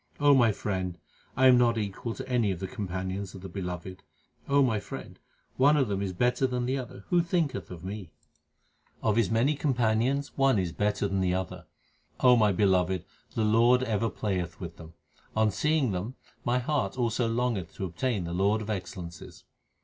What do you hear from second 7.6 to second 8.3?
of me?